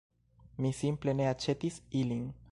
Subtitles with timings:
[0.65, 2.25] Mi simple ne aĉetis ilin